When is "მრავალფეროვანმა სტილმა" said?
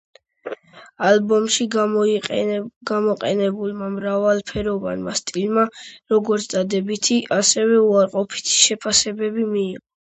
3.99-5.69